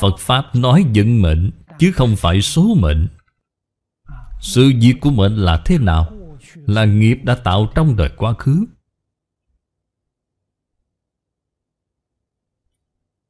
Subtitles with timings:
[0.00, 3.08] Phật Pháp nói vận mệnh, Chứ không phải số mệnh.
[4.40, 6.12] Sự việc của mệnh là thế nào?
[6.54, 8.64] Là nghiệp đã tạo trong đời quá khứ.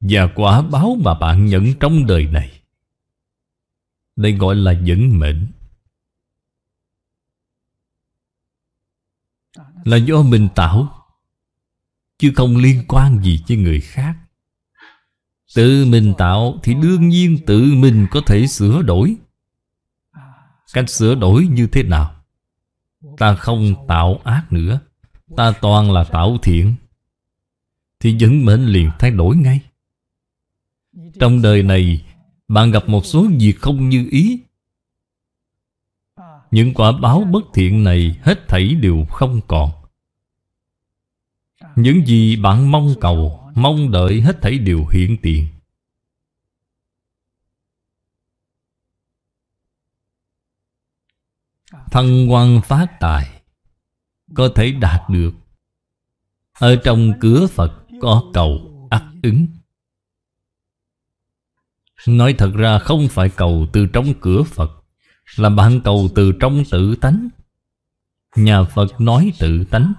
[0.01, 2.63] Và quả báo mà bạn nhận trong đời này,
[4.17, 5.53] Đây gọi là vận mệnh.
[9.85, 11.07] Là do mình tạo,
[12.19, 14.24] Chứ không liên quan gì với người khác.
[15.55, 19.17] Tự mình tạo thì đương nhiên tự mình có thể sửa đổi.
[20.73, 22.15] Cách sửa đổi như thế nào?
[23.19, 24.81] Ta không tạo ác nữa.
[25.37, 26.75] Ta toàn là tạo thiện.
[28.01, 29.61] Thì vẫn mệnh liền thay đổi ngay.
[31.21, 32.05] Trong đời này,
[32.49, 34.41] Bạn gặp một số việc không như ý.
[36.51, 39.71] Những quả báo bất thiện này Hết thảy đều không còn.
[41.77, 45.47] Những gì bạn mong cầu, Mong đợi hết thảy đều hiện tiền.
[51.91, 53.43] Thăng quan phát tài,
[54.35, 55.33] Có thể đạt được.
[56.53, 59.47] Ở trong cửa Phật có cầu ắt ứng.
[62.07, 64.71] Nói thật ra không phải cầu từ trong cửa Phật,
[65.37, 67.29] Là bạn cầu từ trong tự tánh.
[68.37, 69.93] Nhà Phật nói tự tánh.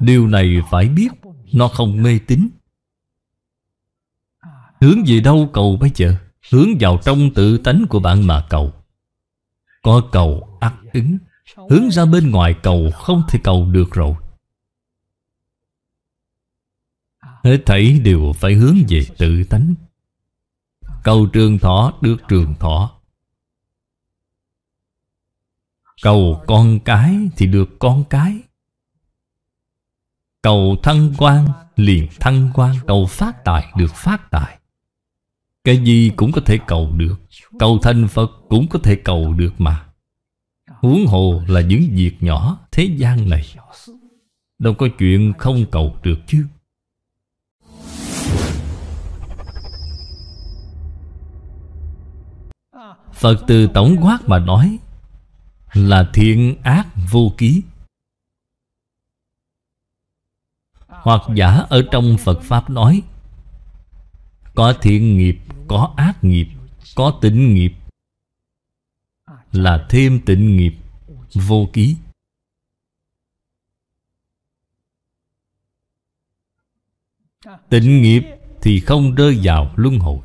[0.00, 1.08] Điều này phải biết,
[1.52, 2.48] Nó không mê tín.
[4.80, 6.16] Hướng về đâu cầu bây giờ?
[6.52, 8.72] Hướng vào trong tự tánh của bạn mà cầu.
[9.82, 11.18] Có cầu ắt ứng
[11.56, 14.14] Hướng ra bên ngoài cầu không thể cầu được rồi.
[17.44, 19.74] Hết thảy đều phải hướng về tự tánh.
[21.04, 23.00] Cầu trường thọ được trường thọ.
[26.02, 28.38] Cầu con cái thì được con cái.
[30.42, 34.58] Cầu thăng quan, liền thăng quan, Cầu phát tài được phát tài.
[35.64, 37.20] Cái gì cũng có thể cầu được,
[37.58, 39.84] Cầu thành Phật cũng có thể cầu được mà.
[40.80, 43.54] Huống hồ là những việc nhỏ thế gian này,
[44.58, 46.46] Đâu có chuyện không cầu được chứ.
[53.12, 54.78] Phật từ tổng quát mà nói
[55.72, 57.62] Là thiện ác vô ký.
[61.02, 63.02] Hoặc giả ở trong Phật Pháp nói
[64.54, 66.48] Có thiện nghiệp, có ác nghiệp,
[66.94, 67.72] có tịnh nghiệp
[69.52, 70.74] Là thêm tịnh nghiệp,
[71.34, 71.96] vô ký.
[77.68, 78.22] Tịnh nghiệp
[78.62, 80.18] thì không rơi vào luân hồi.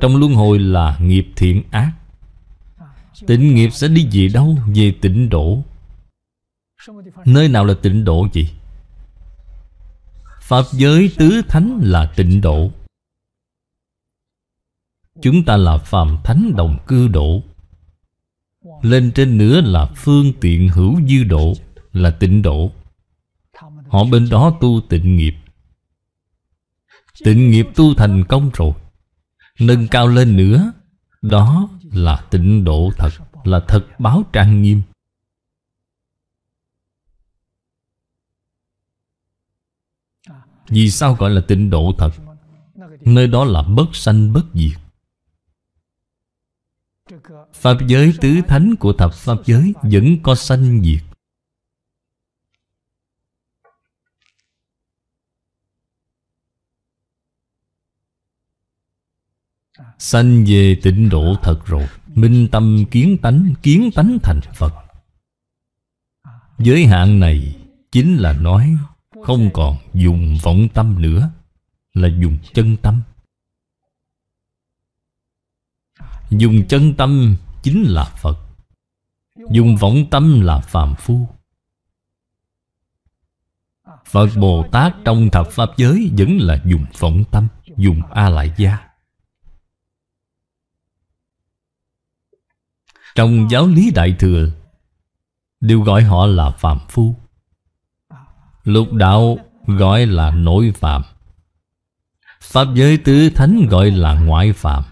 [0.00, 1.92] Trong luân hồi là nghiệp thiện ác.
[3.26, 4.56] Tịnh nghiệp sẽ đi về đâu?
[4.74, 5.62] Về tịnh độ.
[7.24, 8.50] Nơi nào là tịnh độ vậy?
[10.52, 12.70] Pháp giới tứ thánh là tịnh độ.
[15.22, 17.42] Chúng ta là phàm thánh đồng cư độ.
[18.82, 21.52] Lên trên nữa là phương tiện hữu dư độ,
[21.92, 22.70] Là tịnh độ.
[23.88, 25.34] Họ bên đó tu tịnh nghiệp.
[27.24, 28.72] Tịnh nghiệp tu thành công rồi.
[29.60, 30.72] Nâng cao lên nữa,
[31.22, 33.10] Đó là tịnh độ thật,
[33.44, 34.82] Là thật báo trang nghiêm.
[40.68, 42.10] Vì sao gọi là tịnh độ thật?
[43.00, 44.78] Nơi đó là bất sanh bất diệt.
[47.52, 51.02] Pháp giới tứ thánh của thập Pháp giới Vẫn có sanh diệt.
[59.98, 64.72] Sanh về tịnh độ thật rồi, Minh tâm kiến tánh Kiến tánh thành Phật.
[66.58, 67.56] Giới hạn này
[67.92, 68.76] Chính là nói
[69.22, 71.30] không còn dùng vọng tâm nữa
[71.94, 73.02] Là dùng chân tâm.
[76.30, 78.38] Dùng chân tâm chính là Phật
[79.50, 81.28] Dùng vọng tâm là phàm phu.
[84.04, 88.78] Phật Bồ Tát trong thập Pháp giới Vẫn là dùng vọng tâm Dùng A-lại gia
[93.14, 94.48] Trong giáo lý Đại Thừa
[95.60, 97.21] Đều gọi họ là phàm phu
[98.64, 101.02] Lục đạo gọi là nội phạm
[102.40, 104.82] Pháp giới tứ thánh gọi là ngoại phạm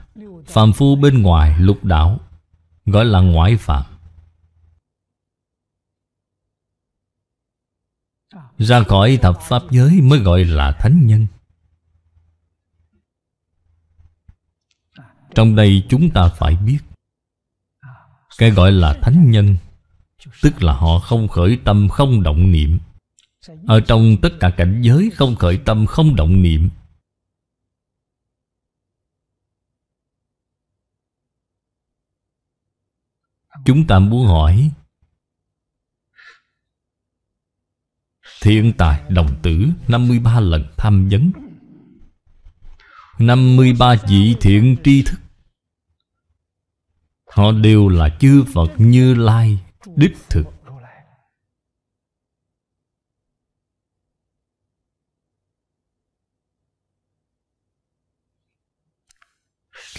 [0.46, 2.20] Phạm phu bên ngoài lục đạo
[2.86, 3.84] Gọi là ngoại phạm
[8.58, 11.26] Ra khỏi thập pháp giới mới gọi là thánh nhân.
[15.34, 16.78] Trong đây chúng ta phải biết,
[18.38, 19.56] Cái gọi là thánh nhân
[20.42, 22.78] Tức là họ không khởi tâm, không động niệm.
[23.66, 26.70] Ở trong tất cả cảnh giới không khởi tâm, không động niệm.
[33.64, 34.70] Chúng ta muốn hỏi,
[38.42, 41.32] Thiên tài đồng tử 53 lần tham vấn.
[43.18, 45.20] 53 vị thiện tri thức.
[47.26, 49.58] Họ đều là chư Phật Như Lai
[49.96, 50.46] Đích thực.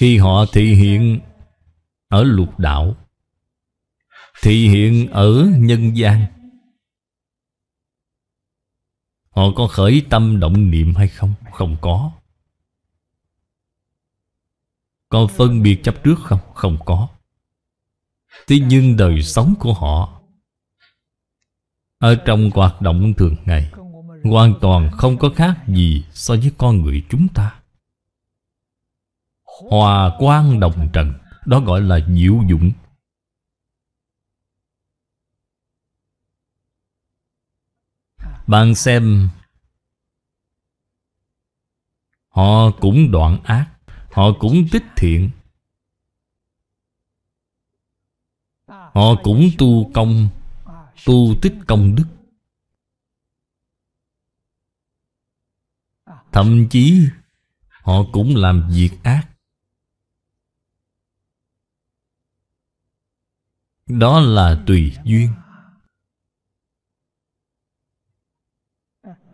[0.02, 1.20] Khi họ thị hiện
[2.08, 2.96] ở lục đạo
[4.42, 6.26] Thị hiện ở nhân gian,
[9.30, 11.34] Họ có khởi tâm động niệm hay không?
[11.52, 12.12] Không có
[15.10, 16.40] Có phân biệt chấp trước không?
[16.54, 17.08] Không có
[18.48, 20.22] Thế nhưng đời sống của họ
[21.98, 23.72] Ở trong hoạt động thường ngày
[24.24, 27.61] Hoàn toàn không có khác gì so với con người chúng ta
[29.70, 31.14] Hòa quang đồng trần,
[31.46, 32.72] Đó gọi là diệu dụng
[38.48, 39.30] Bạn xem,
[42.30, 43.68] Họ cũng đoạn ác,
[44.12, 45.32] Họ cũng tích thiện.
[48.68, 50.30] Họ cũng tu công,
[51.06, 52.06] Tu tích công đức.
[56.32, 57.08] Thậm chí,
[57.70, 59.31] Họ cũng làm việc ác.
[64.00, 65.30] Đó là tùy duyên.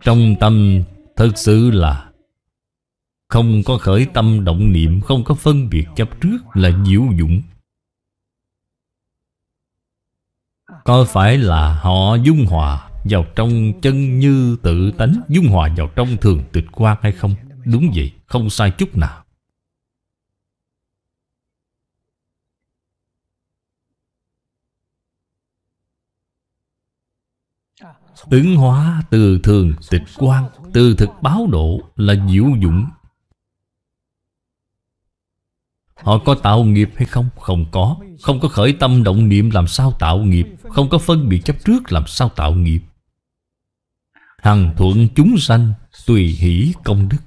[0.01, 0.83] Trong tâm
[1.15, 2.09] thật sự là
[3.27, 7.41] Không có khởi tâm động niệm Không có phân biệt chấp trước là diệu dụng
[10.83, 15.89] Có phải là họ dung hòa vào trong chân như tự tánh Dung hòa vào
[15.95, 17.35] trong thường tịch quan hay không?
[17.65, 19.23] Đúng vậy, không sai chút nào.
[28.25, 32.85] Ứng hóa từ thường tịch quan Từ thực báo độ là diệu dụng.
[35.95, 37.29] Họ có tạo nghiệp hay không?
[37.39, 37.97] Không có.
[38.21, 40.47] Không có khởi tâm động niệm làm sao tạo nghiệp.
[40.69, 42.81] Không có phân biệt chấp trước làm sao tạo nghiệp.
[44.37, 45.73] Hằng thuận chúng sanh
[46.05, 47.17] Tùy hỷ công đức.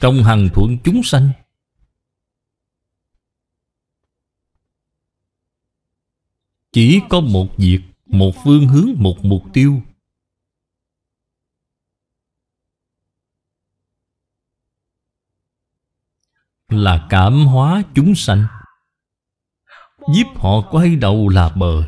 [0.00, 1.30] Trong hằng thuận chúng sanh
[6.72, 9.82] Chỉ có một việc, Một phương hướng, Một mục tiêu.
[16.68, 18.46] Là cảm hóa chúng sanh.
[20.14, 21.82] Giúp họ quay đầu là bờ.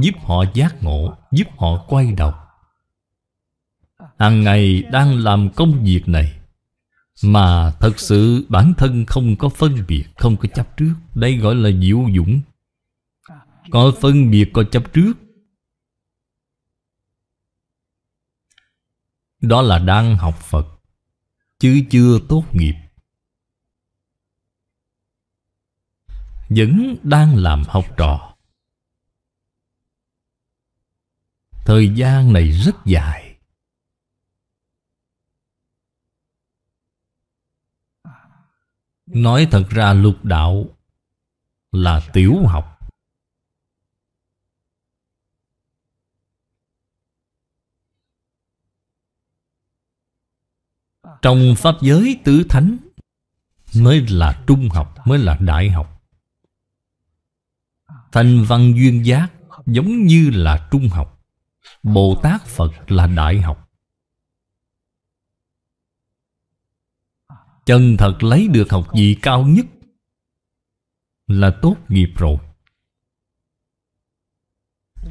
[0.00, 2.34] Giúp họ giác ngộ, Giúp họ quay đầu.
[4.18, 6.40] Hàng ngày đang làm công việc này,
[7.24, 10.94] Mà thật sự bản thân không có phân biệt, Không có chấp trước.
[11.14, 12.40] Đây gọi là diệu dũng
[13.70, 15.12] có phân biệt có chấp trước.
[19.40, 20.76] Đó là đang học Phật,
[21.58, 22.74] Chứ chưa tốt nghiệp.
[26.48, 28.36] Vẫn đang làm học trò.
[31.64, 33.38] Thời gian này rất dài.
[39.06, 40.66] Nói thật ra, lục đạo
[41.72, 42.75] Là tiểu học.
[51.22, 52.76] Trong Pháp giới tứ thánh
[53.74, 56.02] Mới là trung học, Mới là đại học.
[58.12, 59.28] Thành văn duyên giác
[59.66, 61.24] Giống như là trung học,
[61.82, 63.70] Bồ Tát Phật là đại học.
[67.66, 69.66] Chân thật lấy được học vị cao nhất
[71.26, 72.38] Là tốt nghiệp rồi.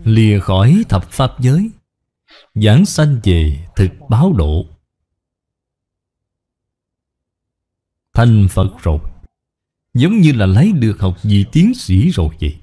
[0.04, 1.70] Lìa khỏi thập Pháp giới,
[2.54, 4.75] Giảng sanh về thực báo độ.
[8.15, 9.00] Thành Phật rồi.
[9.93, 12.60] Giống như là lấy được học vị tiến sĩ rồi vậy.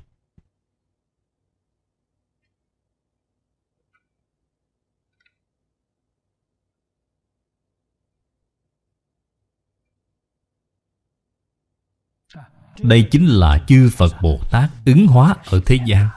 [12.82, 16.08] Đây chính là chư Phật Bồ Tát ứng hóa ở thế gian.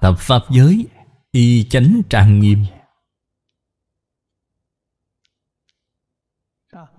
[0.00, 0.86] Tập Pháp giới
[1.30, 2.64] Y chánh trang nghiêm.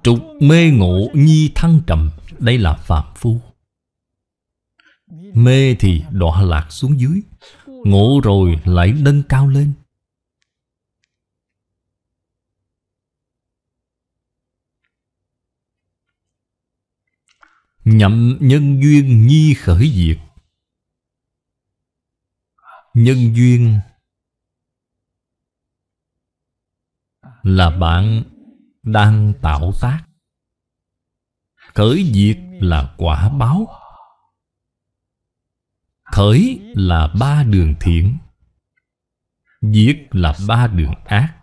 [0.07, 3.41] Trục mê ngộ nhi thăng trầm, Đây là phạm phu.
[5.33, 7.21] Mê thì đọa lạc xuống dưới,
[7.65, 9.73] Ngộ rồi lại nâng cao lên.
[17.83, 20.17] Nhậm nhân duyên nhi khởi diệt.
[22.93, 23.79] Nhân duyên
[27.43, 28.23] Là bạn
[28.87, 30.03] đang tạo tác.
[31.73, 33.67] Khởi diệt là quả báo.
[36.03, 38.17] Khởi là ba đường thiện.
[39.61, 41.33] Diệt là ba đường ác.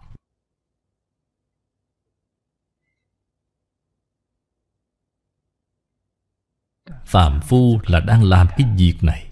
[7.06, 9.30] Phạm Phu là đang làm cái việc này.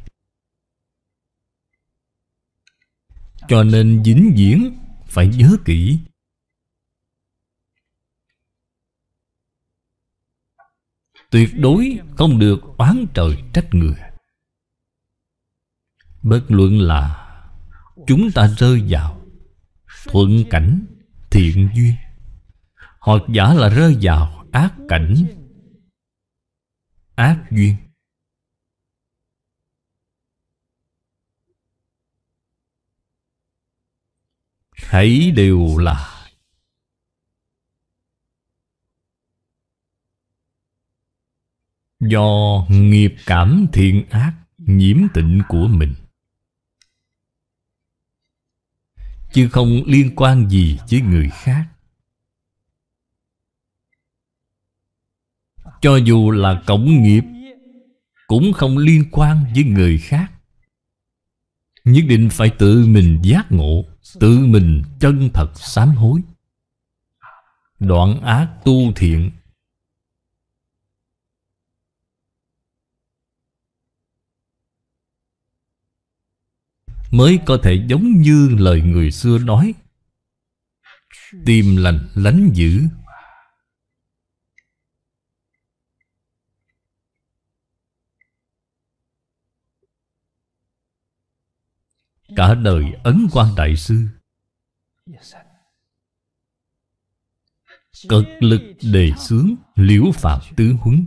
[3.48, 5.98] Cho nên dính diễn, Phải nhớ kỹ.
[11.32, 13.96] Tuyệt đối không được oán trời trách người.
[16.22, 17.18] Bất luận là
[18.06, 19.20] Chúng ta rơi vào
[20.06, 20.86] Thuận cảnh
[21.30, 21.94] thiện duyên,
[23.00, 25.24] Hoặc giả là rơi vào ác cảnh
[27.14, 27.76] Ác duyên.
[34.72, 36.11] Hãy đều là
[42.08, 45.94] Do nghiệp cảm thiện ác, nhiễm tịnh của mình.
[49.32, 51.66] Chứ không liên quan gì với người khác.
[55.80, 57.24] Cho dù là cộng nghiệp,
[58.26, 60.32] Cũng không liên quan với người khác.
[61.84, 63.84] Nhất định phải tự mình giác ngộ,
[64.20, 66.20] Tự mình chân thật sám hối.
[67.78, 69.30] Đoạn ác tu thiện
[77.12, 79.74] Mới có thể giống như lời người xưa nói.
[81.46, 82.82] Tìm lành lánh dữ.
[92.36, 94.06] Cả đời Ấn quan Đại Sư.
[98.08, 98.60] Cực lực
[98.92, 101.06] đề xướng liễu phạm tứ huấn.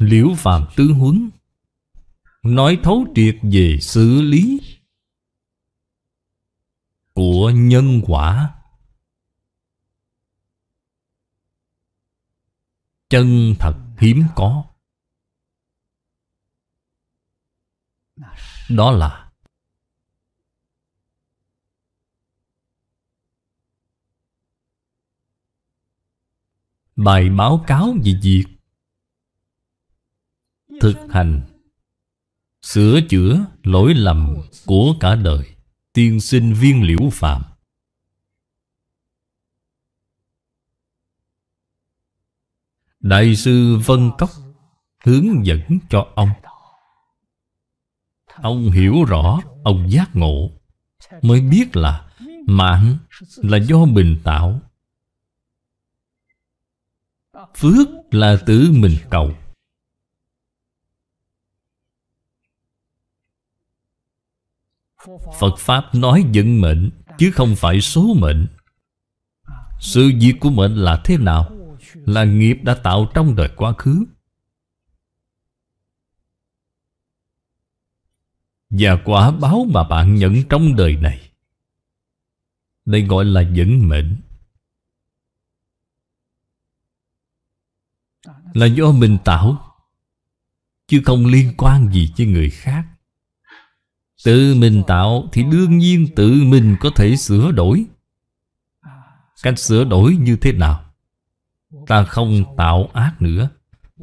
[0.00, 1.30] Liễu phạm tứ huấn,
[2.42, 4.60] Nói thấu triệt về xử lý
[7.14, 8.54] Của nhân quả.
[13.08, 14.64] Chân thật hiếm có.
[18.70, 19.32] Đó là
[26.96, 28.59] Bài báo cáo về việc
[30.80, 31.40] Thực hành.
[32.62, 35.56] Sửa chữa lỗi lầm của cả đời.
[35.92, 37.42] Tiên sinh viên liễu phạm
[43.00, 44.30] Đại sư Vân Cốc
[45.04, 45.60] Hướng dẫn
[45.90, 46.28] cho ông.
[48.34, 50.50] Ông hiểu rõ Ông giác ngộ,
[51.22, 52.10] Mới biết là
[52.46, 52.96] Mạng
[53.36, 54.60] là do mình tạo.
[57.56, 59.32] Phước là tự mình cầu.
[65.40, 66.90] Phật Pháp nói vận mệnh,
[67.20, 68.46] Chứ không phải số mệnh.
[69.80, 71.50] Sự việc của mệnh là thế nào?
[71.94, 74.04] Là nghiệp đã tạo trong đời quá khứ.
[78.70, 81.30] Và quả báo mà bạn nhận trong đời này.
[82.84, 84.16] Đây gọi là vận mệnh.
[88.54, 89.66] Là do mình tạo,
[90.86, 92.86] Chứ không liên quan gì với người khác.
[94.24, 97.84] Tự mình tạo thì đương nhiên tự mình có thể sửa đổi.
[99.42, 100.84] Cách sửa đổi như thế nào?
[101.86, 103.48] Ta không tạo ác nữa.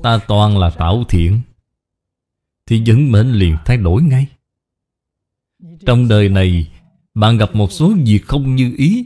[0.03, 1.41] Ta toàn là tạo thiện.
[2.65, 4.27] Thì vẫn mệnh liền thay đổi ngay.
[5.85, 6.71] Trong đời này,
[7.13, 9.05] Bạn gặp một số việc không như ý.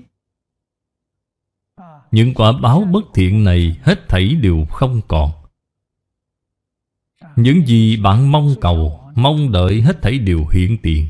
[2.12, 5.32] Những quả báo bất thiện này Hết thảy đều không còn.
[7.36, 11.08] Những gì bạn mong cầu mong đợi hết thảy điều hiện tiền.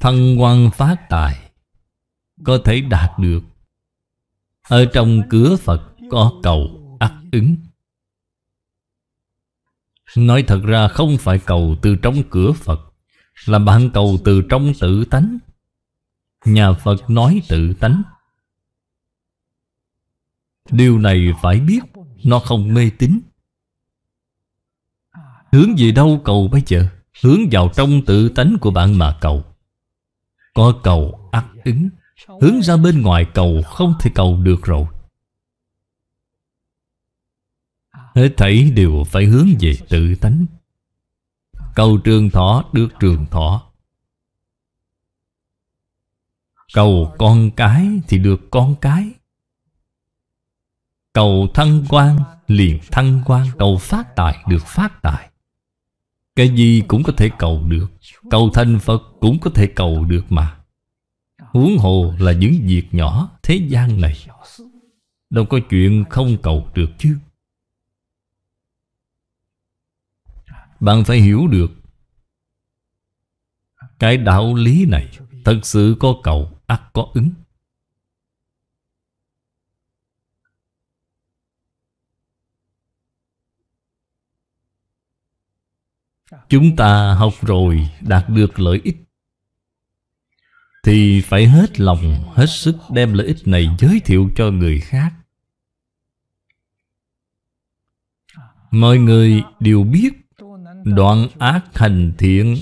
[0.00, 1.50] Thân quan phát tài,
[2.44, 3.40] có thể đạt được.
[4.62, 7.56] Ở trong cửa phật có cầu ắt ứng.
[10.16, 12.80] Nói thật ra không phải cầu từ trong cửa phật,
[13.46, 15.38] là bạn cầu từ trong tự tánh.
[16.44, 18.02] Nhà phật nói tự tánh.
[20.70, 21.80] Điều này phải biết,
[22.24, 23.20] Nó không mê tín.
[25.52, 26.88] Hướng về đâu cầu bây giờ?
[27.22, 29.44] Hướng vào trong tự tánh của bạn mà cầu.
[30.54, 31.88] Có cầu ắt ứng.
[32.40, 34.86] Hướng ra bên ngoài cầu không thể cầu được rồi.
[38.14, 40.46] Hết thảy đều phải hướng về tự tánh.
[41.74, 43.70] Cầu trường thọ được trường thọ.
[46.74, 49.12] Cầu con cái thì được con cái.
[51.20, 55.30] Cầu thăng quan liền thăng quan Cầu phát tài, được phát tài.
[56.36, 57.86] Cái gì cũng có thể cầu được.
[58.30, 60.58] Cầu thành Phật cũng có thể cầu được mà.
[61.38, 64.26] Huống hồ là những việc nhỏ thế gian này.
[65.30, 67.18] Đâu có chuyện không cầu được chứ.
[70.80, 71.70] Bạn phải hiểu được,
[73.98, 75.08] Cái đạo lý này
[75.44, 77.30] Thật sự có cầu, ắt có ứng.
[86.48, 88.96] Chúng ta học rồi đạt được lợi ích
[90.84, 95.12] Thì phải hết lòng, hết sức đem lợi ích này giới thiệu cho người khác.
[98.70, 100.12] Mọi người đều biết
[100.84, 102.56] Đoạn ác thành thiện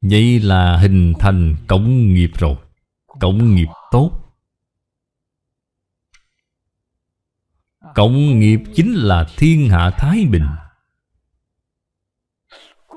[0.00, 2.56] Vậy là hình thành cộng nghiệp rồi
[3.20, 4.28] Cộng nghiệp tốt.
[7.94, 10.46] Cộng nghiệp chính là thiên hạ Thái Bình.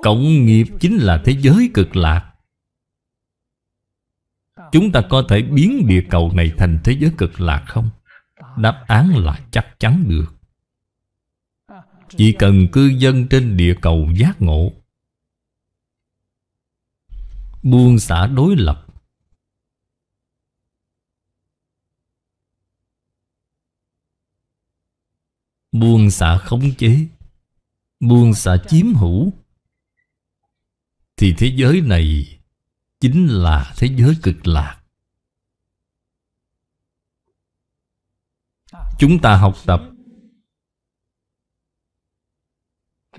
[0.02, 2.34] Cộng nghiệp chính là thế giới cực lạc.
[4.72, 7.90] Chúng ta có thể biến địa cầu này thành thế giới cực lạc không?
[8.58, 10.26] Đáp án là chắc chắn được.
[12.10, 14.72] Chỉ cần cư dân trên địa cầu giác ngộ.
[17.64, 18.88] Buông xả đối lập.
[25.72, 27.08] Buông xả khống chế.
[28.00, 29.34] Buông xả chiếm hữu
[31.22, 32.40] thì thế giới này
[33.00, 34.82] chính là thế giới cực lạc.
[39.00, 39.82] Chúng ta học tập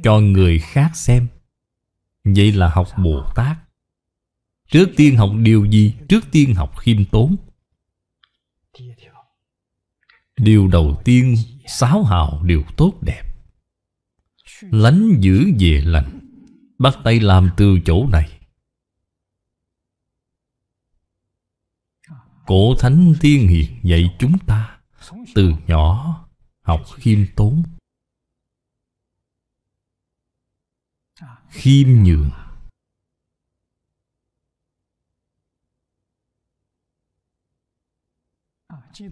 [0.03, 1.27] cho người khác xem.
[2.25, 3.57] Vậy là học bồ tát.
[4.69, 5.95] Trước tiên học điều gì?
[6.09, 7.37] Trước tiên học khiêm tốn.
[10.37, 11.37] Điều đầu tiên
[11.67, 13.23] sáu hào đều tốt đẹp.
[14.61, 16.22] Lánh giữ về lành.
[16.83, 18.41] Bắt tay làm từ chỗ này.
[22.47, 24.81] Cổ thánh tiên hiền dạy chúng ta
[25.35, 26.19] Từ nhỏ
[26.63, 27.63] học khiêm tốn,
[31.49, 32.31] Khiêm nhường.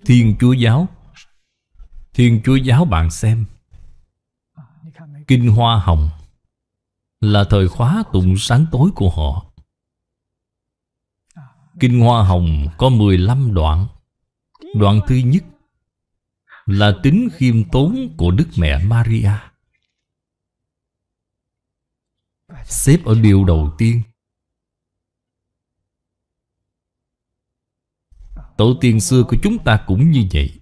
[0.04, 0.88] Thiên Chúa Giáo,
[2.12, 3.46] Thiên Chúa Giáo bạn xem.
[5.26, 6.10] Kinh Hoa Hồng
[7.20, 9.46] là thời khóa tụng sáng tối của họ.
[11.80, 13.86] Kinh Hoa Hồng có 15 đoạn.
[14.74, 15.44] Đoạn thứ nhất
[16.66, 19.32] là tính khiêm tốn của Đức Mẹ Maria.
[22.64, 24.02] Xếp ở điều đầu tiên
[28.56, 30.59] Tổ tiên xưa của chúng ta cũng như vậy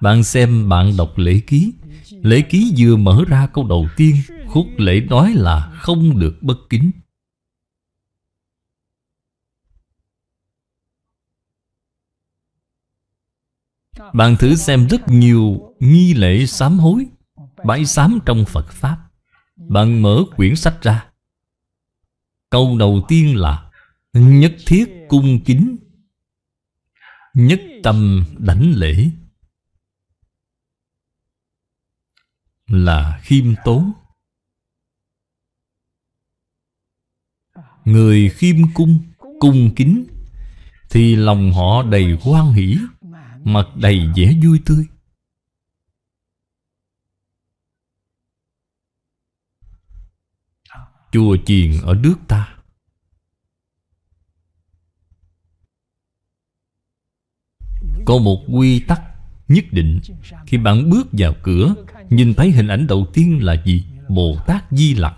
[0.00, 1.72] bạn xem bạn đọc lễ ký.
[2.10, 6.56] Lễ ký vừa mở ra câu đầu tiên, Khúc lễ nói là không được bất
[6.70, 6.90] kính.
[14.14, 17.06] Bạn thử xem rất nhiều nghi lễ sám hối
[17.64, 18.98] Bái sám trong Phật Pháp.
[19.56, 21.06] Bạn mở quyển sách ra.
[22.50, 23.70] Câu đầu tiên là
[24.12, 25.76] Nhất thiết cung kính,
[27.34, 29.10] Nhất tâm đảnh lễ.
[32.66, 33.92] Là khiêm tốn
[37.86, 39.00] người khiêm cung
[39.40, 40.06] cung kính,
[40.90, 42.76] thì lòng họ đầy hoan hỷ,
[43.44, 44.86] mặt đầy vẻ vui tươi.
[51.12, 52.56] Chùa chiền ở nước ta.
[58.06, 59.15] Có một quy tắc
[59.48, 60.00] nhất định,
[60.46, 61.74] khi bạn bước vào cửa,
[62.10, 63.84] Nhìn thấy hình ảnh đầu tiên là gì?
[64.08, 65.14] Bồ Tát Di Lặc.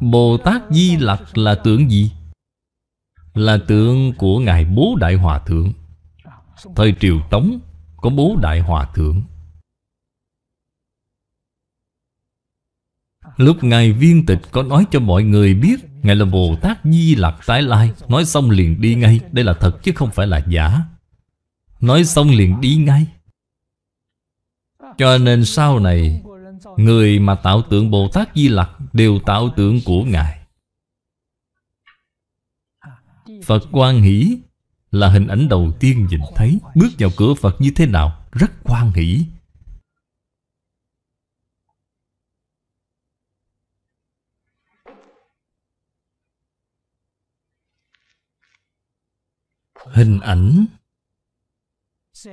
[0.00, 2.12] Bồ Tát Di Lặc là tượng gì?
[3.34, 5.72] Là tượng của Ngài Bố Đại Hòa Thượng.
[6.76, 7.60] Thời Triều Tống
[7.96, 9.22] có Bố Đại Hòa Thượng.
[13.36, 17.14] Lúc Ngài viên tịch có nói cho mọi người biết, Ngài là Bồ Tát Di
[17.14, 19.20] Lặc tái lai, Nói xong liền đi ngay.
[19.32, 20.80] Đây là thật chứ không phải là giả.
[21.82, 23.06] Nói xong liền đi ngay.
[24.98, 26.22] Cho nên sau này,
[26.76, 30.38] Người mà tạo tượng Bồ Tát Di Lặc Đều tạo tượng của Ngài.
[33.44, 34.38] Phật quan hỷ
[34.90, 36.58] Là hình ảnh đầu tiên nhìn thấy.
[36.74, 39.24] Bước vào cửa Phật như thế nào, Rất quan hỷ.
[49.84, 50.66] Hình ảnh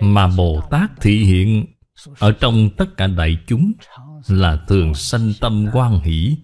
[0.01, 1.65] mà Bồ Tát thị hiện
[2.19, 3.71] Ở trong tất cả đại chúng,
[4.27, 6.37] Là thường sanh tâm quan hỷ,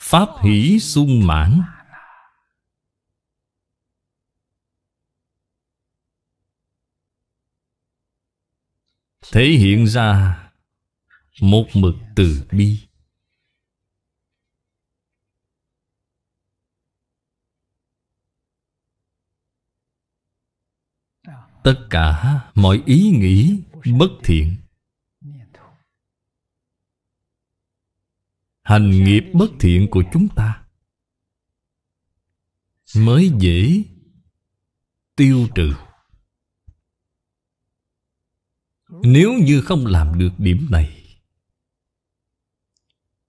[0.00, 1.62] Pháp hỷ sung mãn.
[9.32, 10.38] Thể hiện ra
[11.40, 12.85] Một mực từ bi.
[21.66, 23.62] Tất cả mọi ý nghĩ
[23.98, 24.56] bất thiện.
[28.62, 30.64] Hành nghiệp bất thiện của chúng ta
[32.96, 33.82] Mới dễ
[35.16, 35.72] tiêu trừ.
[39.02, 41.18] Nếu như không làm được điểm này,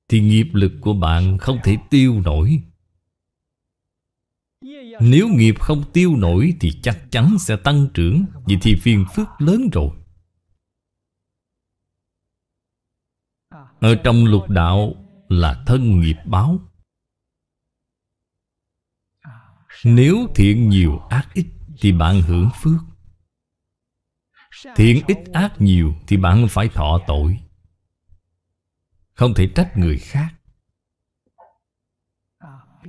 [0.08, 2.63] Thì nghiệp lực của bạn không thể tiêu nổi.
[5.01, 9.27] Nếu nghiệp không tiêu nổi Thì chắc chắn sẽ tăng trưởng Vậy thì phiền phức
[9.39, 9.89] lớn rồi.
[13.79, 14.93] Ở trong lục đạo
[15.29, 16.60] là thân nghiệp báo.
[19.83, 21.47] Nếu thiện nhiều ác ít
[21.81, 22.81] Thì bạn hưởng phước.
[24.75, 27.39] Thiện ít ác nhiều Thì bạn phải thọ tội.
[29.13, 30.37] Không thể trách người khác.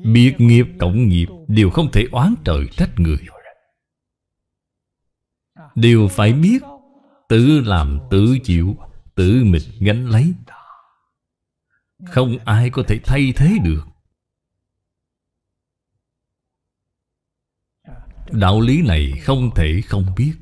[0.05, 3.19] Biệt nghiệp cộng nghiệp, Đều không thể oán trời trách người.
[5.75, 6.63] Đều phải biết,
[7.29, 8.77] Tự làm tự chịu,
[9.15, 10.35] Tự mình gánh lấy.
[12.07, 13.85] Không ai có thể thay thế được.
[18.31, 20.33] Đạo lý này không thể không biết.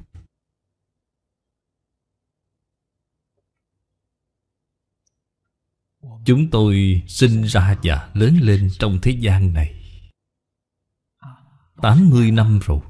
[6.25, 9.77] Chúng tôi sinh ra và lớn lên trong thế gian này.
[11.83, 12.81] 80 năm rồi.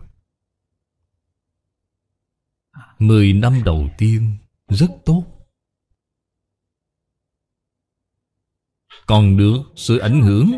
[2.99, 4.37] 10 năm đầu tiên,
[4.69, 5.25] rất tốt.
[9.07, 10.53] Còn được sự ảnh hưởng.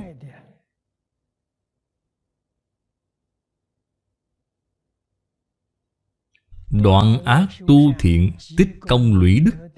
[6.70, 9.68] Đoạn ác tu thiện tích công lũy đức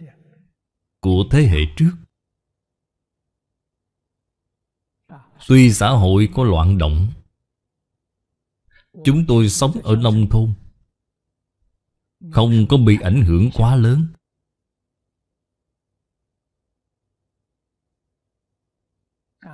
[1.00, 1.92] Của thế hệ trước.
[5.48, 7.08] Tuy xã hội có loạn động,
[9.04, 10.54] Chúng tôi sống ở nông thôn,
[12.30, 14.06] Không có bị ảnh hưởng quá lớn.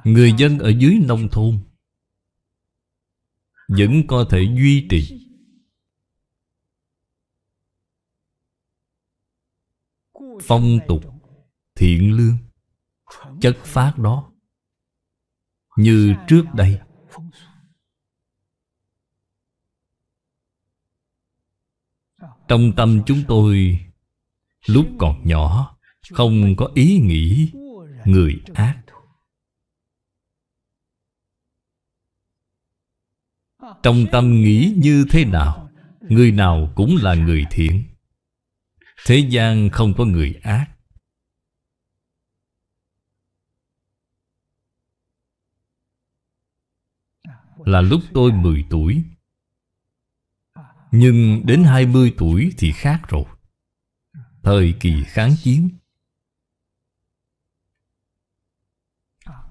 [0.05, 1.59] Người dân ở dưới nông thôn
[3.68, 5.22] Vẫn có thể duy trì.
[10.42, 11.05] Phong tục,
[11.75, 12.37] Thiện lương,
[13.40, 14.33] Chất phát đó
[15.77, 16.81] như trước đây.
[22.49, 23.81] Trong tâm chúng tôi,
[24.67, 25.77] lúc còn nhỏ,
[26.12, 27.53] không có ý nghĩ
[28.05, 28.83] người ác.
[33.83, 37.85] Trong tâm nghĩ như thế nào, người nào cũng là người thiện.
[39.07, 40.76] Thế gian không có người ác.
[47.66, 49.05] Là lúc tôi 10 tuổi.
[50.90, 53.24] Nhưng đến 20 tuổi thì khác rồi.
[54.42, 55.70] Thời kỳ kháng chiến.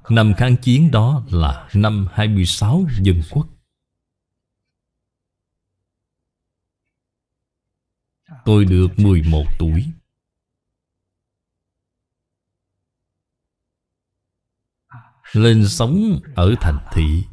[0.10, 3.48] Năm kháng chiến đó là năm 26 dân quốc.
[8.46, 9.86] Tôi được 11 tuổi.
[15.32, 17.24] Lên sống ở thành thị.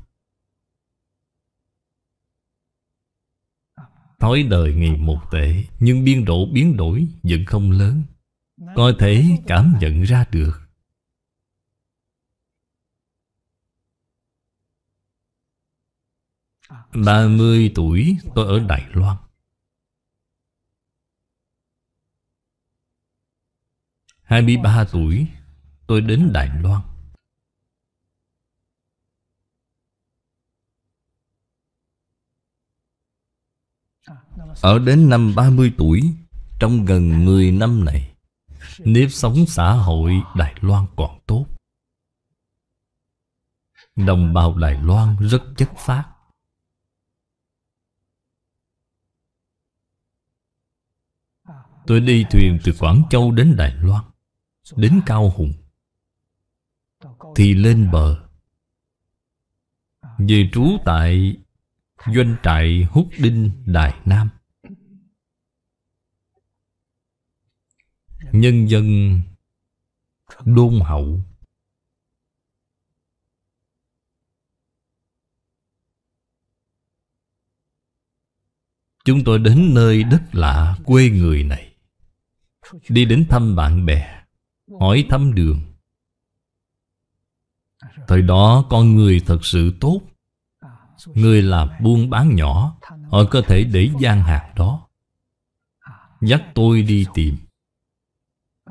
[4.23, 8.03] Thói đời ngày một tệ Nhưng biên độ biến đổi vẫn không lớn.
[8.77, 10.61] Có thể cảm nhận ra được.
[16.95, 19.17] Ba mươi tuổi, tôi ở Đài Loan.
[24.23, 25.27] Hai mươi ba tuổi,
[25.87, 26.92] tôi đến Đài Loan.
[34.63, 36.03] Ở đến năm 30 tuổi,
[36.59, 38.15] Trong gần 10 năm này,
[38.79, 41.47] Nếp sống xã hội Đài Loan còn tốt.
[43.97, 46.05] Đồng bào Đài Loan rất chất phát
[51.87, 54.05] Tôi đi thuyền từ Quảng Châu đến Đài Loan,
[54.77, 55.53] Đến Cao Hùng,
[57.37, 58.29] Thì lên bờ.
[60.19, 61.37] Về trú tại
[62.07, 64.29] Doanh trại Húc Đinh, Đài Nam.
[68.33, 69.21] Nhân dân
[70.45, 71.21] Đôn hậu.
[79.05, 81.75] Chúng tôi đến nơi đất lạ quê người này.
[82.89, 84.23] Đi đến thăm bạn bè,
[84.81, 85.61] Hỏi thăm đường.
[88.09, 90.01] Thời đó con người thật sự tốt.
[91.07, 92.79] Người làm buôn bán nhỏ,
[93.11, 94.89] Họ có thể để gian hàng đó.
[96.21, 97.37] Dắt tôi đi tìm.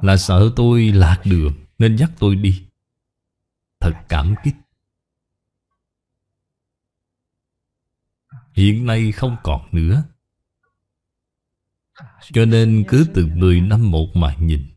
[0.01, 2.67] Là sợ tôi lạc đường, Nên dắt tôi đi.
[3.79, 4.55] Thật cảm kích.
[8.53, 10.03] Hiện nay không còn nữa.
[12.21, 14.67] Cho nên cứ từ 10 năm một mà nhìn.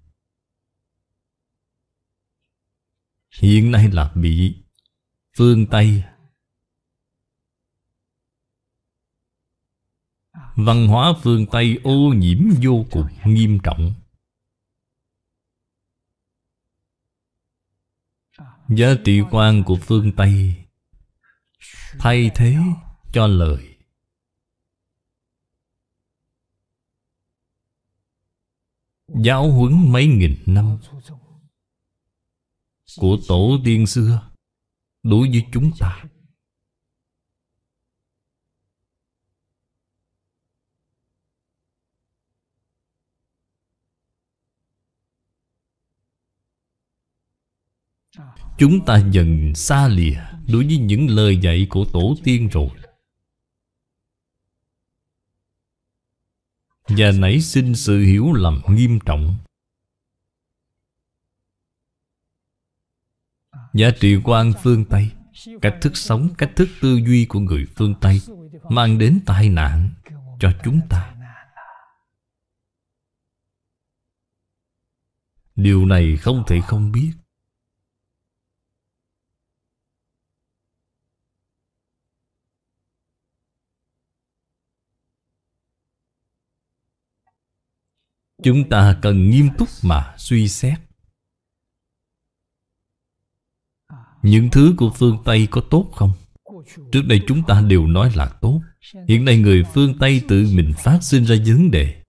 [3.40, 4.56] Hiện nay là bị
[5.36, 6.04] Phương Tây
[10.56, 13.94] Văn hóa phương Tây ô nhiễm vô cùng nghiêm trọng.
[18.68, 20.54] Giá trị quan của phương Tây
[21.98, 22.56] Thay thế
[23.12, 23.76] cho lời.
[29.08, 30.78] Giáo huấn mấy nghìn năm
[32.96, 34.30] Của tổ tiên xưa
[35.02, 36.04] Đối với chúng ta.
[48.58, 52.68] Chúng ta dần xa lìa Đối với những lời dạy của tổ tiên rồi.
[56.88, 59.36] Và nảy sinh sự hiểu lầm nghiêm trọng.
[63.74, 65.10] Giá trị quan phương Tây
[65.62, 68.20] Cách thức sống, cách thức tư duy của người phương Tây
[68.68, 69.90] Mang đến tai nạn
[70.40, 71.14] cho chúng ta.
[75.56, 77.12] Điều này không thể không biết.
[88.44, 90.78] Chúng ta cần nghiêm túc mà suy xét.
[94.22, 96.12] Những thứ của phương Tây có tốt không?
[96.92, 98.60] Trước đây chúng ta đều nói là tốt.
[99.08, 102.02] Hiện nay người phương Tây tự mình phát sinh ra vấn đề.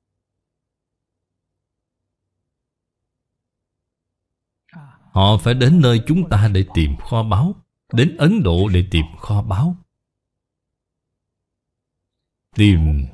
[5.12, 7.56] Họ phải đến nơi chúng ta để tìm kho báu,
[7.94, 9.76] Đến Ấn Độ để tìm kho báu.
[12.56, 13.06] Tìm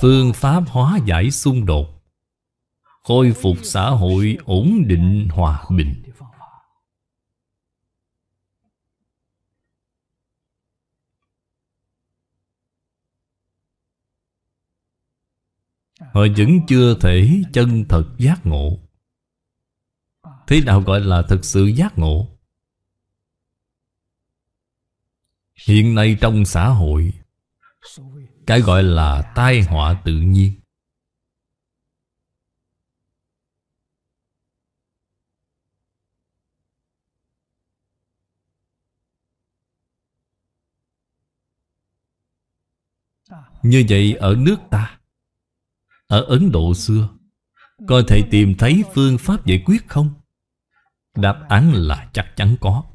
[0.00, 2.02] Phương pháp hóa giải xung đột.
[3.02, 6.02] Khôi phục xã hội ổn định hòa bình.
[16.00, 18.78] Họ vẫn chưa thể chân thật giác ngộ.
[20.46, 22.28] Thế nào gọi là thực sự giác ngộ?
[25.66, 27.12] Hiện nay trong xã hội
[28.50, 30.52] cái gọi là tai họa tự nhiên
[43.62, 44.98] Như vậy ở nước ta,
[46.06, 47.08] Ở Ấn Độ xưa,
[47.86, 50.10] Có thể tìm thấy phương pháp giải quyết không?
[51.14, 52.89] Đáp án là chắc chắn có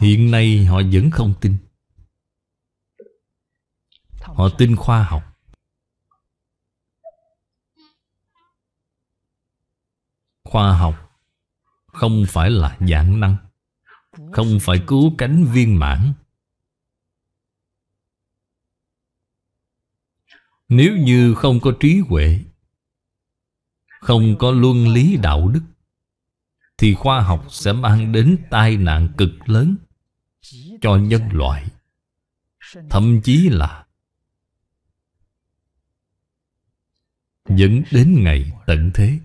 [0.00, 1.56] Hiện nay họ vẫn không tin.
[4.20, 5.22] Họ tin khoa học.
[10.44, 11.20] Khoa học
[11.86, 13.36] Không phải là dạng năng,
[14.32, 16.12] Không phải cứu cánh viên mãn.
[20.68, 22.40] Nếu như không có trí huệ,
[24.00, 25.62] Không có luân lý đạo đức,
[26.78, 29.76] Thì khoa học sẽ mang đến tai nạn cực lớn.
[30.80, 31.66] Cho nhân loại.
[32.90, 33.86] Thậm chí là
[37.48, 39.18] Dẫn đến ngày tận thế.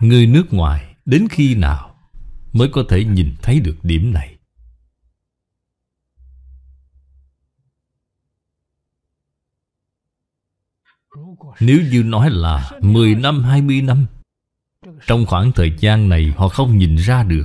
[0.00, 1.96] Người nước ngoài đến khi nào
[2.56, 4.36] Mới có thể nhìn thấy được điểm này?
[11.60, 14.06] Nếu như nói là 10 năm, 20 năm
[15.06, 17.44] trong khoảng thời gian này họ không nhìn ra được,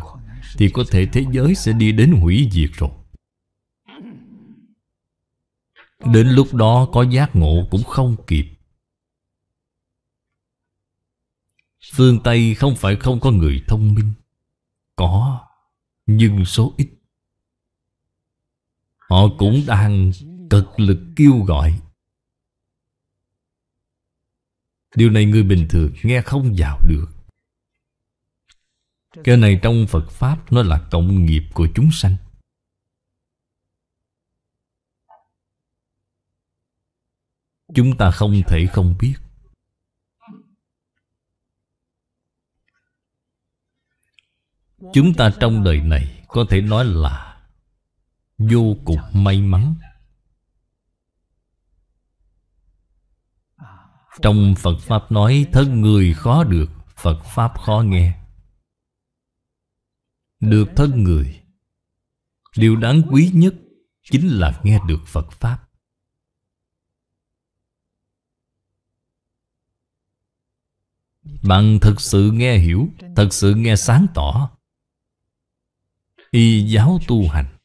[0.58, 2.89] Thì có thể thế giới sẽ đi đến hủy diệt rồi.
[6.13, 8.45] Đến lúc đó có giác ngộ cũng không kịp.
[11.93, 14.13] Phương Tây không phải không có người thông minh.
[14.95, 15.47] Có,
[16.06, 16.89] Nhưng số ít.
[18.97, 20.12] Họ cũng đang
[20.49, 21.80] cực lực kêu gọi.
[24.95, 27.20] Điều này người bình thường nghe không vào được.
[29.24, 32.15] Cái này trong Phật Pháp Nó là cộng nghiệp của chúng sanh.
[37.76, 39.13] Chúng ta không thể không biết.
[44.93, 47.41] Chúng ta trong đời này Có thể nói là
[48.38, 49.76] Vô cùng may mắn.
[54.21, 58.20] Trong Phật Pháp nói Thân người khó được, Phật Pháp khó nghe.
[60.41, 61.41] Được thân người.
[62.58, 63.56] Điều đáng quý nhất
[64.04, 65.69] Chính là nghe được Phật Pháp.
[71.43, 74.51] Bạn thật sự nghe hiểu, Thật sự nghe sáng tỏ.
[76.32, 77.58] Y giáo tu hành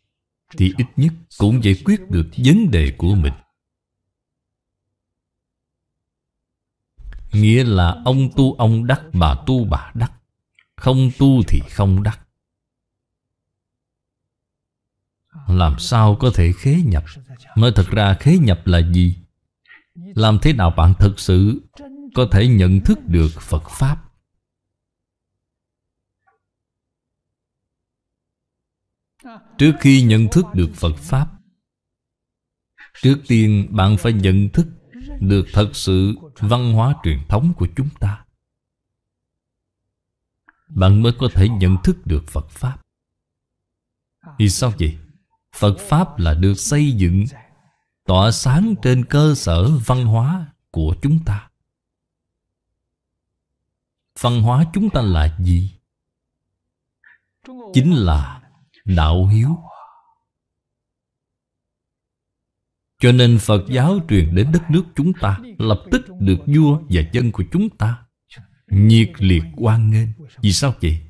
[0.57, 3.33] Thì ít nhất cũng giải quyết được vấn đề của mình.
[7.33, 10.13] Nghĩa là ông tu ông đắc, Bà tu bà đắc.
[10.77, 12.26] Không tu thì không đắc.
[15.49, 17.05] Làm sao có thể khế nhập?
[17.57, 19.17] Nói thật ra khế nhập là gì?
[19.95, 21.61] Làm thế nào bạn thực sự
[22.15, 24.03] Có thể nhận thức được Phật Pháp?
[29.59, 31.37] Trước khi nhận thức được Phật Pháp,
[33.03, 34.67] Trước tiên bạn phải nhận thức
[35.21, 38.25] được thật sự văn hóa truyền thống của chúng ta.
[40.69, 42.79] Bạn mới có thể nhận thức được phật pháp.
[44.39, 44.99] Vì sao vậy?
[45.57, 47.25] Phật pháp là được xây dựng,
[48.05, 51.49] tỏa sáng trên cơ sở văn hóa của chúng ta.
[54.21, 55.71] Văn hóa chúng ta là gì?
[57.73, 58.43] Chính là
[58.85, 59.59] đạo hiếu.
[62.99, 67.03] Cho nên Phật giáo truyền đến đất nước chúng ta Lập tức được vua và
[67.13, 68.07] dân của chúng ta
[68.67, 70.09] Nhiệt liệt quan nghênh.
[70.41, 71.01] Vì sao vậy?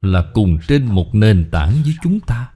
[0.00, 2.51] Là cùng trên một nền tảng với chúng ta.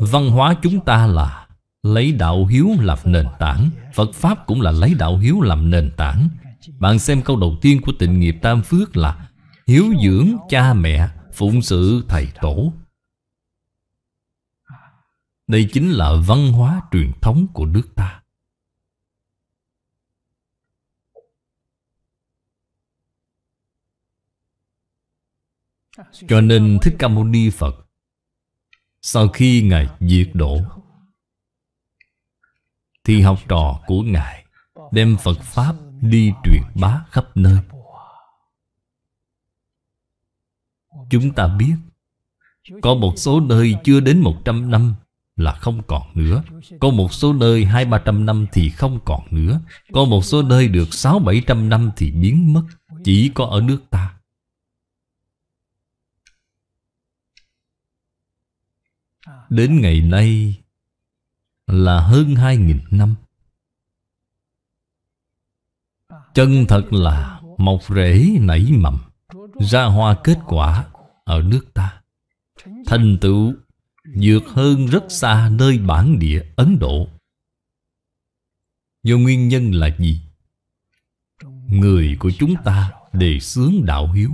[0.00, 1.42] Văn hóa chúng ta là
[1.82, 5.90] Lấy đạo hiếu làm nền tảng, Phật Pháp cũng là lấy đạo hiếu làm nền
[5.96, 6.28] tảng.
[6.78, 9.28] Bạn xem câu đầu tiên của tịnh nghiệp Tam Phước là,
[9.66, 12.72] Hiếu dưỡng cha mẹ, Phụng sự thầy tổ.
[15.46, 18.22] Đây chính là văn hóa truyền thống của nước ta.
[26.28, 27.86] Cho nên Thích Ca Mâu Ni Phật
[29.02, 30.58] sau khi Ngài diệt độ
[33.04, 34.44] Thì học trò của Ngài
[34.92, 37.58] Đem Phật Pháp đi truyền bá khắp nơi.
[41.10, 41.74] Chúng ta biết,
[42.82, 44.94] Có một số nơi chưa đến 100 năm
[45.36, 46.42] là không còn nữa.
[46.80, 49.60] Có một số nơi hai, ba trăm năm thì không còn nữa.
[49.92, 52.62] Có một số nơi được sáu, bảy trăm năm thì biến mất.
[53.04, 54.14] Chỉ có ở nước ta.
[59.50, 60.58] Đến ngày nay
[61.66, 63.14] Là hơn hai nghìn năm
[66.34, 68.98] Chân thật là mọc rễ nảy mầm
[69.60, 70.86] Ra hoa kết quả
[71.24, 72.02] ở nước ta
[72.86, 73.54] Thành tựu
[74.04, 77.08] vượt hơn rất xa nơi bản địa Ấn Độ.
[79.02, 80.20] Do nguyên nhân là gì?
[81.66, 84.30] Người của chúng ta đề xướng đạo hiếu.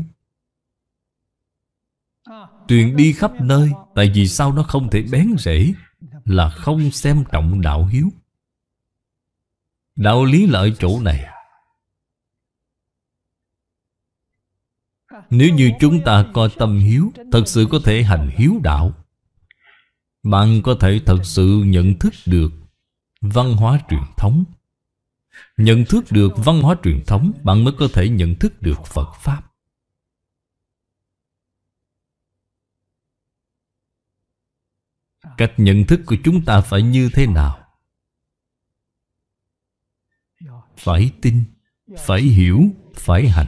[2.68, 5.72] Truyền đi khắp nơi, Tại vì sao nó không thể bén rễ,
[6.24, 8.08] Là không xem trọng đạo hiếu.
[9.96, 11.24] Đạo lý lợi chỗ này.
[15.30, 18.92] Nếu như chúng ta coi tâm hiếu, Thật sự có thể hành hiếu đạo,
[20.22, 22.52] bạn có thể thật sự nhận thức được
[23.20, 24.44] văn hóa truyền thống.
[25.56, 29.08] Nhận thức được văn hóa truyền thống, bạn mới có thể nhận thức được phật
[29.20, 29.42] pháp.
[35.39, 37.59] Cách nhận thức của chúng ta phải như thế nào?
[40.76, 41.45] Phải tin,
[41.99, 42.62] phải hiểu,
[42.95, 43.47] phải hành.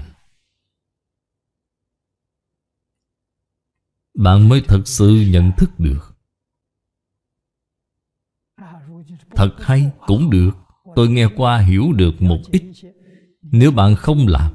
[4.14, 6.16] Bạn mới thật sự nhận thức được.
[9.30, 10.51] Thật hay cũng được,
[10.97, 12.62] tôi nghe qua hiểu được một ít.
[13.43, 14.53] Nếu bạn không làm,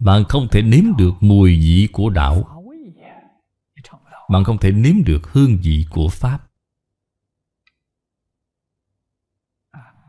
[0.00, 2.53] bạn không thể nếm được mùi vị của đạo
[4.28, 6.50] bạn không thể nếm được hương vị của pháp.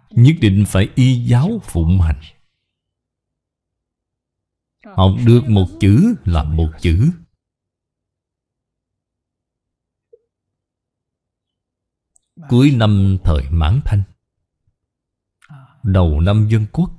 [0.09, 2.21] Nhất định phải y giáo phụng hành.
[4.85, 7.11] Học được một chữ là một chữ.
[12.49, 14.03] Cuối năm thời mãn thanh,
[15.83, 16.91] đầu năm dân quốc,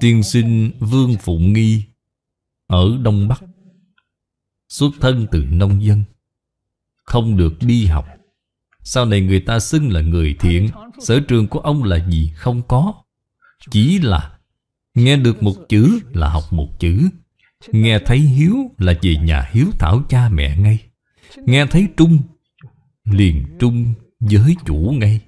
[0.00, 1.84] tiên sinh vương phụng nghi
[2.66, 3.42] ở đông bắc
[4.70, 6.04] xuất thân từ nông dân,
[7.04, 8.06] không được đi học.
[8.82, 10.68] Sau này người ta xưng là người thiện.
[10.98, 12.32] Sở trường của ông là gì?
[12.36, 12.94] Không có.
[13.70, 14.38] Chỉ là
[14.94, 17.08] nghe được một chữ là học một chữ.
[17.68, 20.78] Nghe thấy hiếu là về nhà hiếu thảo cha mẹ ngay.
[21.36, 22.18] Nghe thấy trung,
[23.04, 25.20] liền trung với chủ ngay.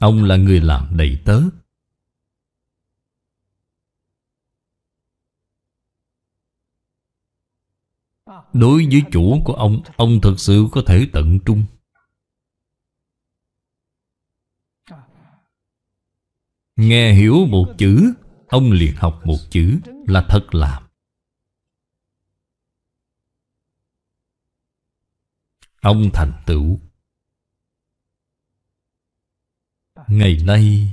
[0.00, 1.40] Ông là người làm đầy tớ.
[8.52, 11.64] Đối với chủ của ông ông thực sự có thể tận trung.
[16.76, 18.14] Nghe hiểu một chữ,
[18.48, 20.82] ông liền học một chữ là thật làm.
[25.80, 26.78] Ông thành tựu.
[30.08, 30.92] Ngày nay,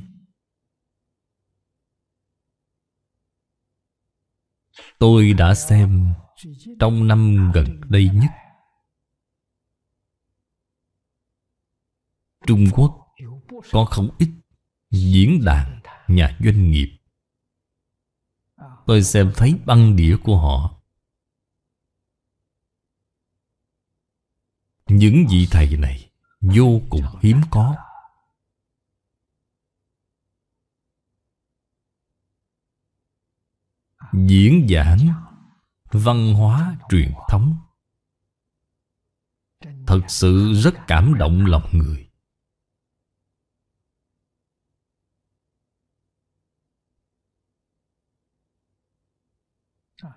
[5.00, 6.14] tôi đã xem
[6.80, 8.32] trong năm gần đây nhất,
[12.48, 13.16] trung quốc
[13.72, 14.30] có không ít
[14.92, 16.98] diễn đàn nhà doanh nghiệp.
[18.86, 20.82] Tôi xem thấy băng đĩa của họ.
[24.88, 26.10] Những vị thầy này
[26.42, 27.76] vô cùng hiếm có.
[34.14, 35.27] Diễn giảng
[35.92, 37.56] văn hóa truyền thống.
[39.88, 42.08] Thật sự rất cảm động lòng người.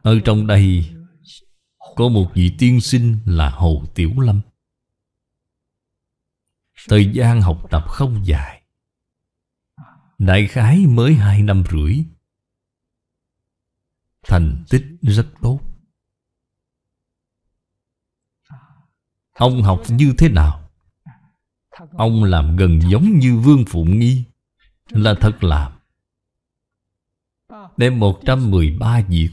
[0.03, 0.95] Ở trong đây,
[1.79, 4.41] có một vị tiên sinh là hồ tiểu lâm.
[6.89, 8.63] Thời gian học tập không dài.
[10.19, 12.05] Đại khái mới hai năm rưỡi
[14.23, 15.61] thành tích rất tốt.
[19.33, 20.71] Ông học như thế nào?
[21.93, 24.25] Ông làm gần giống như vương phụng nghi.
[24.89, 25.73] Là thật làm.
[27.77, 29.31] Đem 113 việc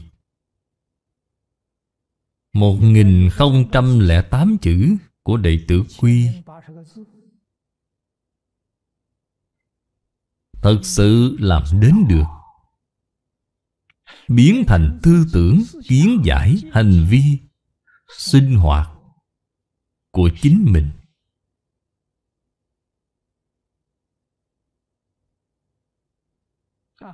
[2.52, 6.28] 1008 chữ của đệ tử quy.
[10.62, 12.37] Thật sự làm đến được
[14.28, 17.22] biến thành tư tưởng, kiến giải, hành vi,
[18.18, 18.88] sinh hoạt
[20.10, 20.90] của chính mình.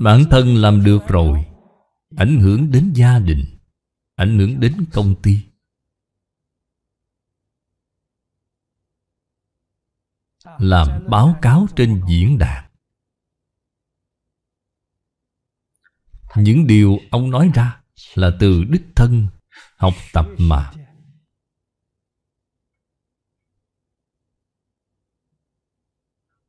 [0.01, 1.45] Bản thân làm được rồi,
[2.16, 3.45] ảnh hưởng đến gia đình,
[4.14, 5.38] ảnh hưởng đến công ty.
[10.59, 12.63] Làm báo cáo trên diễn đàn
[16.37, 17.80] Những điều ông nói ra
[18.14, 19.26] Là từ đích thân
[19.76, 20.72] Học tập mà.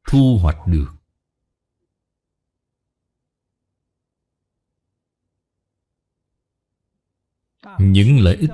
[0.08, 0.88] Thu hoạch được.
[7.80, 8.50] Những lợi ích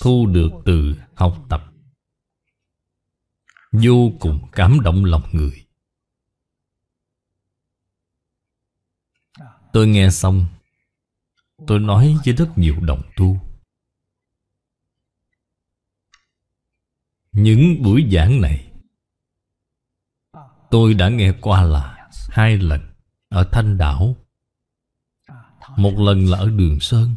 [0.00, 1.72] Thu được từ học tập.
[3.72, 5.67] Vô cùng cảm động lòng người.
[9.72, 10.46] Tôi nghe xong,
[11.66, 13.36] Tôi nói với rất nhiều đồng tu.
[17.32, 18.72] Những buổi giảng này,
[20.70, 22.80] Tôi đã nghe qua là Hai lần
[23.28, 24.16] Ở Thanh Đảo,
[25.76, 27.14] Một lần là ở Đường Sơn.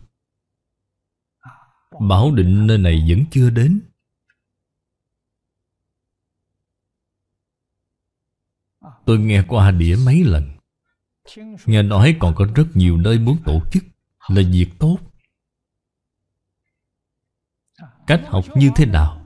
[2.00, 3.82] Bảo định nơi này vẫn chưa đến.
[9.06, 10.61] Tôi nghe qua đĩa mấy lần.
[11.66, 13.84] Nghe nói còn có rất nhiều nơi muốn tổ chức
[14.28, 14.98] Là việc tốt.
[18.08, 19.26] Cách học như thế nào?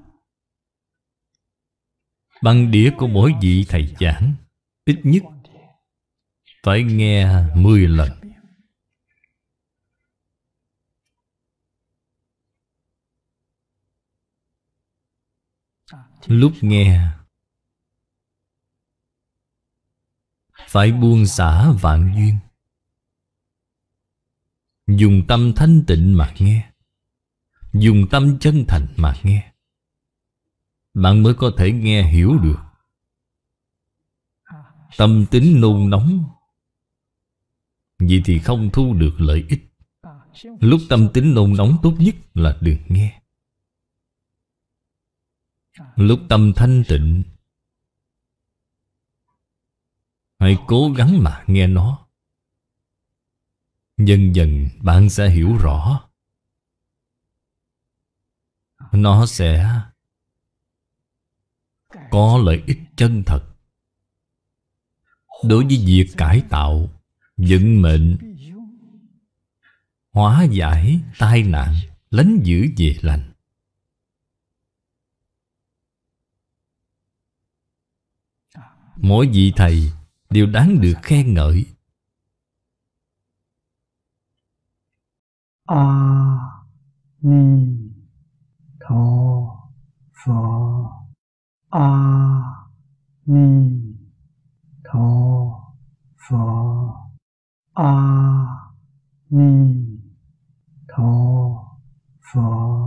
[2.41, 4.33] Bằng đĩa của mỗi vị thầy giảng,
[4.85, 5.23] Ít nhất
[6.63, 8.09] Phải nghe 10 lần.
[16.27, 17.09] Lúc nghe
[20.75, 22.37] Phải buông xả vạn duyên.
[24.87, 26.71] Dùng tâm thanh tịnh mà nghe.
[27.73, 29.53] Dùng tâm chân thành mà nghe.
[30.93, 32.59] Bạn mới có thể nghe hiểu được.
[34.97, 36.23] Tâm tính nôn nóng.
[37.99, 39.73] Vậy thì không thu được lợi ích.
[40.59, 43.21] Lúc tâm tính nôn nóng tốt nhất là đừng nghe.
[45.95, 47.23] Lúc tâm thanh tịnh
[50.39, 52.07] Hãy cố gắng mà nghe nó.
[53.97, 56.09] Dần dần bạn sẽ hiểu rõ.
[58.91, 59.81] Nó sẽ
[62.11, 63.41] Có lợi ích chân thật.
[65.43, 66.89] Đối với việc cải tạo
[67.37, 68.17] Vận mệnh,
[70.11, 71.75] Hóa giải tai nạn,
[72.09, 73.31] Lánh giữ về lành.
[78.95, 79.91] Mỗi vị thầy
[80.35, 81.65] đều đáng được khen ngợi.
[85.65, 85.85] A
[87.21, 87.67] ni
[88.79, 89.05] tho
[90.25, 90.41] pho.
[91.69, 91.89] A
[93.25, 93.81] ni
[94.83, 95.09] tho
[96.29, 96.47] pho.
[97.73, 97.93] A
[99.29, 99.75] ni
[100.87, 101.11] tho
[102.33, 102.85] pho.